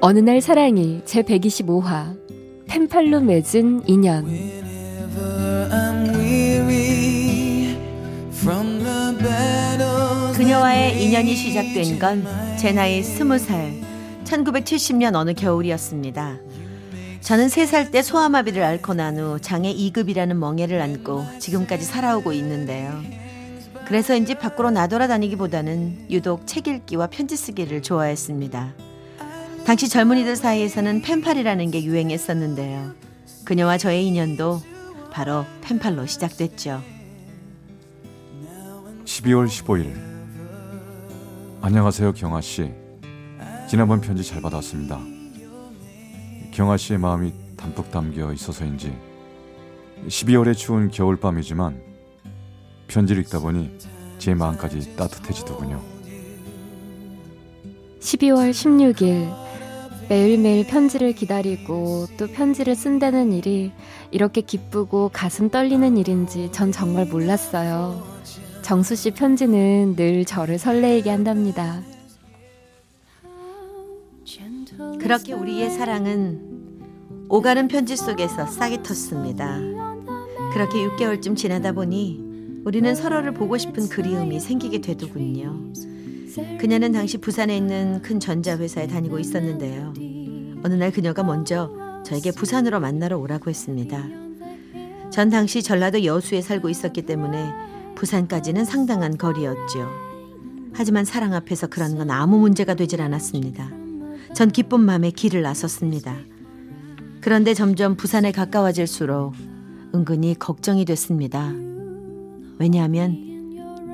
[0.00, 2.16] 어느 날 사랑이 제 125화
[2.68, 4.26] 펜팔로 맺은 인연
[10.36, 12.24] 그녀와의 인연이 시작된 건
[12.58, 13.72] 제 나이 스무 살
[14.24, 16.38] 1970년 어느 겨울이었습니다.
[17.20, 23.00] 저는 3살 때 소아마비를 앓고 난 후 장애 2급이라는 멍해를 안고 지금까지 살아오고 있는데요.
[23.86, 28.74] 그래서인지 밖으로 나돌아다니기보다는 유독 책 읽기와 편지 쓰기를 좋아했습니다.
[29.64, 32.94] 당시 젊은이들 사이에서는 펜팔이라는 게 유행했었는데요.
[33.44, 34.60] 그녀와 저의 인연도
[35.10, 36.82] 바로 펜팔로 시작됐죠.
[39.04, 39.94] 12월 15일
[41.60, 42.70] 안녕하세요 경아 씨.
[43.68, 44.98] 지난번 편지 잘 받았습니다.
[46.52, 48.96] 경아 씨의 마음이 담뿍 담겨 있어서인지
[50.06, 51.80] 12월의 추운 겨울밤이지만
[52.86, 53.78] 편지를 읽다 보니
[54.18, 55.82] 제 마음까지 따뜻해지더군요.
[58.00, 59.47] 12월 16일
[60.08, 63.72] 매일매일 편지를 기다리고 또 편지를 쓴다는 일이
[64.10, 68.02] 이렇게 기쁘고 가슴 떨리는 일인지 전 정말 몰랐어요.
[68.62, 71.82] 정수 씨 편지는 늘 저를 설레게 한답니다.
[74.98, 79.88] 그렇게 우리의 사랑은 오가는 편지 속에서 싹이 텄습니다.
[80.54, 85.72] 그렇게 6개월쯤 지나다 보니 우리는 서로를 보고 싶은 그리움이 생기게 되더군요.
[86.58, 89.94] 그녀는 당시 부산에 있는 큰 전자회사에 다니고 있었는데요.
[90.62, 91.70] 어느 날 그녀가 먼저
[92.04, 94.04] 저에게 부산으로 만나러 오라고 했습니다.
[95.10, 97.50] 전 당시 전라도 여수에 살고 있었기 때문에
[97.94, 99.88] 부산까지는 상당한 거리였죠.
[100.72, 103.70] 하지만 사랑 앞에서 그런 건 아무 문제가 되질 않았습니다.
[104.34, 106.14] 전 기쁜 마음에 길을 나섰습니다.
[107.20, 109.34] 그런데 점점 부산에 가까워질수록
[109.94, 111.52] 은근히 걱정이 됐습니다.
[112.58, 113.27] 왜냐하면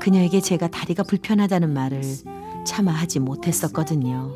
[0.00, 2.02] 그녀에게 제가 다리가 불편하다는 말을
[2.66, 4.34] 차마 하지 못했었거든요.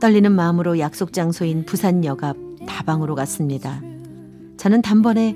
[0.00, 2.36] 떨리는 마음으로 약속 장소인 부산 역 앞
[2.66, 3.80] 다방으로 갔습니다.
[4.56, 5.34] 저는 단번에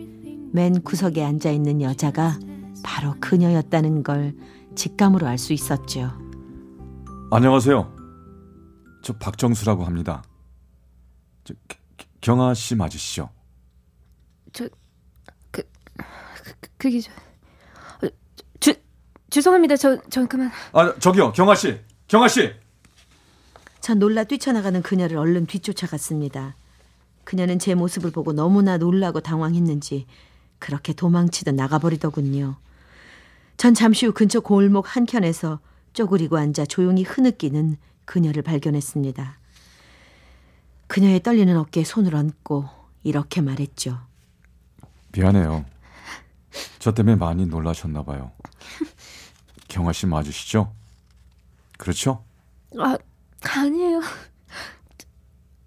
[0.53, 2.39] 맨 구석에 앉아 있는 여자가
[2.83, 4.35] 바로 그녀였다는 걸
[4.75, 6.11] 직감으로 알 수 있었죠.
[7.31, 7.97] 안녕하세요.
[9.03, 10.23] 저 박정수라고 합니다.
[11.45, 11.55] 저
[12.21, 13.29] 경아 씨 맞으시죠?
[14.53, 14.69] 저
[15.51, 15.63] 그,
[16.61, 17.28] 그 그게 저 어, 주,
[19.31, 19.77] 죄송합니다.
[19.77, 20.51] 저, 저 그만.
[20.73, 21.33] 아, 저기요.
[21.33, 21.79] 경아 씨.
[22.09, 22.53] 경아 씨.
[23.81, 26.55] 전 놀라 뛰쳐나가는 그녀를 얼른 뒤쫓아갔습니다.
[27.25, 30.07] 그녀는 제 모습을 보고 너무나 놀라고 당황했는지
[30.59, 32.57] 그렇게 도망치듯 나가버리더군요.
[33.57, 35.61] 전 잠시 후 근처 골목 한켠에서
[35.93, 39.39] 쪼그리고 앉아 조용히 흐느끼는 그녀를 발견했습니다.
[40.87, 42.69] 그녀의 떨리는 어깨에 손을 얹고
[43.03, 43.99] 이렇게 말했죠.
[45.13, 45.65] 미안해요.
[46.79, 48.33] 저 때문에 많이 놀라셨나 봐요.
[49.69, 50.73] 경아 씨 맞으시죠?
[51.79, 52.25] 그렇죠?
[52.79, 52.97] 아,
[53.43, 54.01] 아니에요.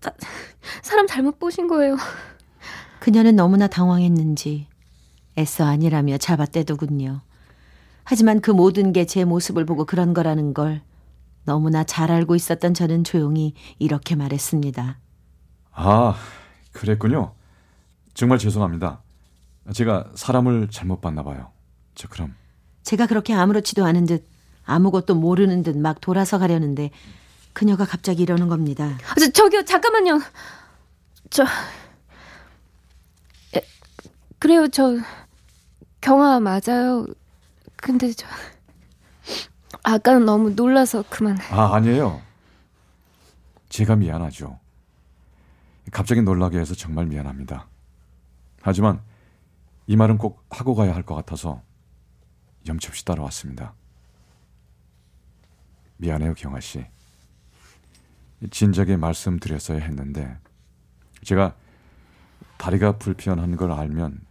[0.02, 0.12] 사,
[0.82, 1.96] 사람 잘못 보신 거예요.
[3.00, 4.68] 그녀는 너무나 당황했는지
[5.38, 7.22] 애써 아니라며 잡아떼더군요.
[8.04, 10.82] 하지만 그 모든 게 제 모습을 보고 그런 거라는 걸
[11.46, 15.00] 너무나 잘 알고 있었던 저는 조용히 이렇게 말했습니다.
[15.74, 16.16] 아,
[16.74, 17.34] 그랬군요.
[18.14, 19.02] 정말 죄송합니다.
[19.74, 21.52] 제가 사람을 잘못 봤나 봐요.
[21.96, 22.36] 저 그럼
[22.92, 24.28] 제가 그렇게 아무렇지도 않은 듯
[24.66, 26.92] 아무것도 모르는 듯 막 돌아서 가려는데
[27.54, 28.98] 그녀가 갑자기 이러는 겁니다.
[29.10, 30.20] 아, 저, 저기요 잠깐만요.
[31.30, 31.44] 저
[33.56, 33.62] 에,
[34.40, 34.98] 그래요 저
[36.02, 37.08] 경아 맞아요.
[37.78, 38.28] 근데 저
[39.84, 41.38] 아까는 너무 놀라서 그만.
[41.50, 42.22] 아 아니에요.
[43.70, 44.60] 제가 미안하죠.
[45.94, 47.68] 갑자기 놀라게 해서 정말 미안합니다.
[48.62, 49.00] 하지만
[49.88, 51.62] 이 말은 꼭 하고 가야 할 것 같아서
[52.68, 53.74] 염치 없이 따라왔습니다.
[55.98, 56.86] 미안해요, 경아 씨.
[58.50, 60.38] 진작에 말씀드렸어야 했는데
[61.24, 61.56] 제가
[62.58, 64.26] 다리가 불편한 걸 알면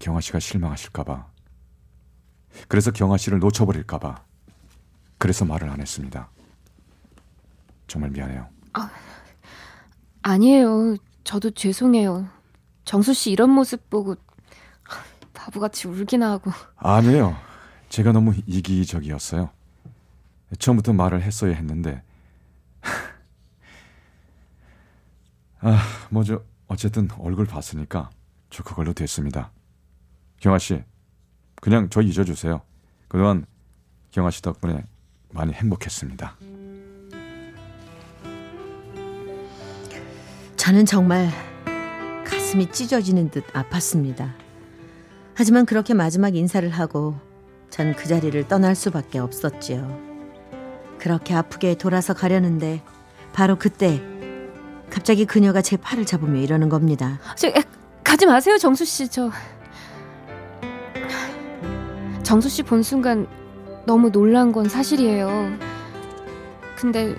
[0.00, 1.30] 경아 씨가 실망하실까 봐
[2.68, 4.24] 그래서 경아 씨를 놓쳐버릴까 봐
[5.18, 6.28] 그래서 말을 안 했습니다.
[7.86, 8.48] 정말 미안해요.
[8.72, 8.90] 아,
[10.22, 10.96] 아니에요.
[11.24, 12.28] 저도 죄송해요.
[12.84, 14.16] 정수 씨 이런 모습 보고
[15.56, 16.50] 바보같이 울기나 하고.
[16.76, 17.36] 아니에요.
[17.88, 19.50] 제가 너무 이기적이었어요.
[20.58, 22.02] 처음부터 말을 했어야 했는데
[25.60, 26.44] 아, 뭐죠.
[26.68, 28.10] 어쨌든 얼굴 봤으니까
[28.50, 29.50] 저 그걸로 됐습니다.
[30.40, 30.82] 경아 씨,
[31.60, 32.60] 그냥 저 잊어주세요.
[33.08, 33.46] 그동안
[34.10, 34.84] 경아 씨 덕분에
[35.30, 36.36] 많이 행복했습니다.
[40.56, 41.30] 저는 정말
[42.24, 44.45] 가슴이 찢어지는 듯 아팠습니다.
[45.36, 47.14] 하지만 그렇게 마지막 인사를 하고
[47.70, 50.00] 전 그 자리를 떠날 수밖에 없었지요.
[50.98, 52.82] 그렇게 아프게 돌아서 가려는데
[53.32, 54.00] 바로 그때
[54.88, 57.18] 갑자기 그녀가 제 팔을 잡으며 이러는 겁니다.
[57.36, 57.54] 저, 에,
[58.02, 59.08] 가지 마세요, 정수 씨.
[59.08, 59.30] 저
[62.22, 63.26] 정수 씨 본 순간
[63.86, 65.50] 너무 놀란 건 사실이에요.
[66.76, 67.14] 근데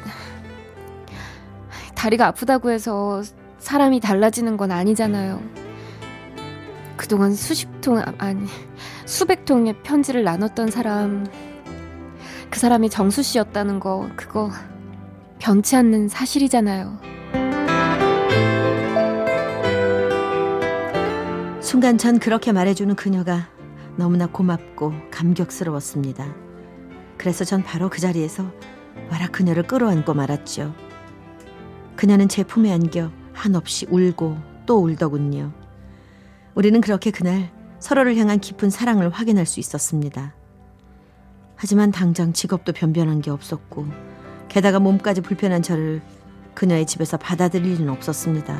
[1.95, 3.21] 다리가 아프다고 해서
[3.59, 5.41] 사람이 달라지는 건 아니잖아요.
[7.07, 8.45] 그동안 수십 통 아니
[9.05, 11.25] 수백 통의 편지를 나눴던 사람
[12.49, 14.51] 그 사람이 정수 씨였다는 거 그거
[15.39, 16.99] 변치 않는 사실이잖아요.
[21.61, 23.47] 순간 전 그렇게 말해주는 그녀가
[23.95, 26.35] 너무나 고맙고 감격스러웠습니다.
[27.17, 28.51] 그래서 전 바로 그 자리에서
[29.09, 30.75] 와라 그녀를 끌어안고 말았죠.
[31.95, 35.53] 그녀는 제 품에 안겨 한없이 울고 또 울더군요.
[36.57, 40.33] 우리는 그렇게 그날 서로를 향한 깊은 사랑을 확인할 수 있었습니다.
[41.55, 43.85] 하지만 당장 직업도 변변한 게 없었고
[44.49, 46.01] 게다가 몸까지 불편한 저를
[46.55, 48.57] 그녀의 집에서 받아들일 리는 없었습니다.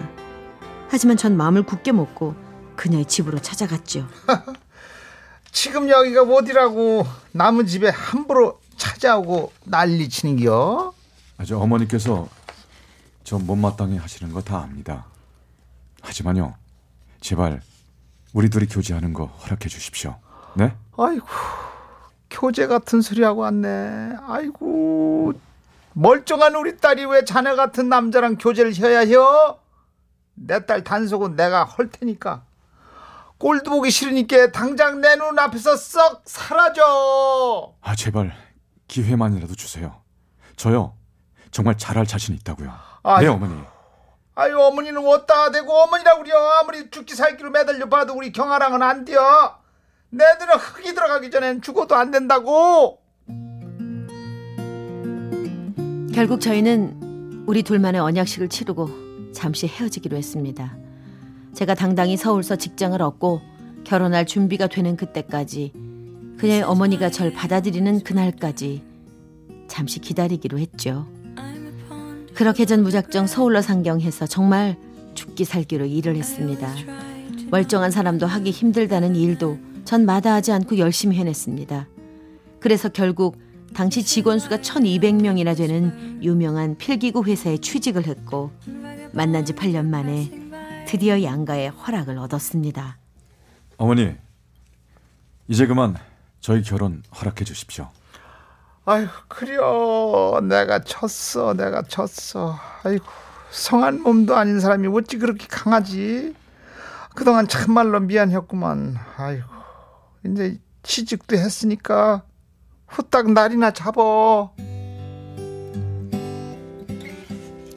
[0.89, 2.35] 하지만 전 마음을 굳게 먹고
[2.75, 4.07] 그녀의 집으로 찾아갔죠.
[5.51, 10.93] 지금 여기가 어디라고 남의 집에 함부로 찾아오고 난리 치는겨?
[11.37, 12.29] 아주 어머니께서
[13.23, 15.07] 저 못마땅해 하시는 거 다 압니다.
[16.01, 16.53] 하지만요,
[17.21, 17.59] 제발
[18.33, 20.15] 우리 둘이 교제하는 거 허락해 주십시오.
[20.55, 20.73] 네?
[20.97, 21.25] 아이고
[22.29, 24.15] 교제 같은 소리 하고 왔네.
[24.27, 25.33] 아이고
[25.93, 29.59] 멀쩡한 우리 딸이 왜 자네 같은 남자랑 교제를 해야 해요?
[30.35, 32.43] 내 딸 단속은 내가 할 테니까.
[33.39, 37.73] 꼴도 보기 싫으니까 당장 내 눈 앞에서 썩 사라져.
[37.81, 38.33] 아 제발
[38.87, 40.01] 기회만이라도 주세요.
[40.55, 40.93] 저요
[41.51, 42.71] 정말 잘할 자신 있다고요.
[43.03, 43.21] 아유.
[43.25, 43.59] 네 어머니.
[44.39, 49.19] 아유 어머니는 어디다 대고 어머니라 그려 아무리 죽기 살기로 매달려 봐도 우리 경아랑은 안 돼요.
[50.11, 53.01] 내 눈에 흙이 들어가기 전엔 죽어도 안 된다고.
[56.13, 60.77] 결국 저희는 우리 둘만의 언약식을 치르고 잠시 헤어지기로 했습니다.
[61.55, 63.41] 제가 당당히 서울서 직장을 얻고
[63.85, 65.73] 결혼할 준비가 되는 그때까지
[66.37, 68.83] 그녀의 어머니가 절 받아들이는 그날까지
[69.67, 71.07] 잠시 기다리기로 했죠.
[72.37, 74.77] 그렇게 전 무작정 서울로 상경해서 정말
[75.15, 76.71] 죽기 살기로 일을 했습니다.
[77.49, 81.87] 멀쩡한 사람도 하기 힘들다는 일도 전 마다하지 않고 열심히 해냈습니다.
[82.59, 83.39] 그래서 결국
[83.73, 88.51] 당시 직원 수가 1200명이나 되는 유명한 필기구 회사에 취직을 했고
[89.13, 90.31] 만난 지 8년 만에
[90.85, 92.99] 드디어 양가의 허락을 얻었습니다.
[93.77, 94.13] 어머니
[95.47, 95.95] 이제 그만
[96.39, 97.89] 저희 결혼 허락해 주십시오.
[98.89, 100.39] 아유 그려.
[100.43, 102.55] 내가 쳤어 내가 쳤어.
[102.83, 103.03] 아이고
[103.51, 106.33] 성한 몸도 아닌 사람이 어찌 그렇게 강하지?
[107.13, 108.95] 그동안 참말로 미안했구만.
[109.17, 109.43] 아이고
[110.25, 112.23] 이제 취직도 했으니까
[112.87, 114.53] 후딱 날이나 잡어.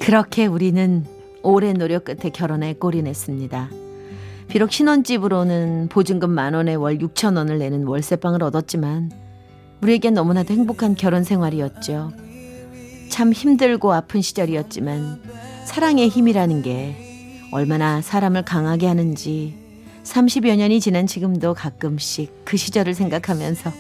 [0.01, 1.05] 그렇게 우리는
[1.43, 3.69] 오랜 노력 끝에 결혼에 골인했습니다.
[4.47, 9.11] 비록 신혼집으로는 보증금 만 원에 월 6천 원을 내는 월세방을 얻었지만
[9.83, 12.13] 우리에겐 너무나도 행복한 결혼 생활이었죠.
[13.09, 15.21] 참 힘들고 아픈 시절이었지만
[15.65, 19.55] 사랑의 힘이라는 게 얼마나 사람을 강하게 하는지
[20.05, 23.73] 30여 년이 지난 지금도 가끔씩 그 시절을 생각하면서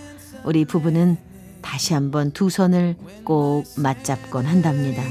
[0.45, 1.17] 우리 부부는
[1.63, 5.03] 다시 한번 두 손을 꼭 맞잡곤 한답니다.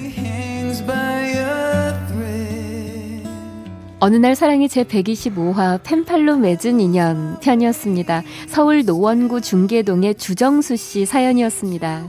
[4.02, 8.24] 어느 날 사랑이 제 125화 펜팔로 맺은 인연 편이었습니다.
[8.48, 12.08] 서울 노원구 중계동의 주정수 씨 사연이었습니다.